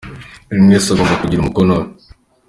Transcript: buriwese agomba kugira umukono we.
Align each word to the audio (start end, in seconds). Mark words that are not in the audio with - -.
buriwese 0.47 0.87
agomba 0.91 1.19
kugira 1.21 1.41
umukono 1.41 1.73
we. 1.79 1.85